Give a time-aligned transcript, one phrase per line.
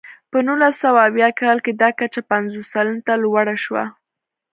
[0.31, 3.83] په نولس سوه اویا کال کې دا کچه پنځوس سلنې ته لوړه شوه.